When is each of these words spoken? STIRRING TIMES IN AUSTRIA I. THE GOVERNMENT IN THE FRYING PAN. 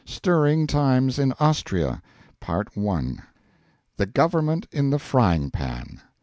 STIRRING 0.03 0.65
TIMES 0.65 1.19
IN 1.19 1.31
AUSTRIA 1.39 2.01
I. 2.47 2.97
THE 3.97 4.05
GOVERNMENT 4.07 4.65
IN 4.71 4.89
THE 4.89 4.97
FRYING 4.97 5.51
PAN. 5.51 6.01